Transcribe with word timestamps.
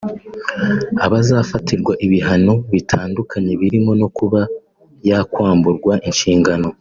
azafatirwa 1.19 1.93
ibihano 2.05 2.53
bitandukanye 2.73 3.53
birimo 3.61 3.91
no 4.01 4.07
kuba 4.17 4.41
yakwamburwa 5.09 5.93
inshingano 6.09 6.67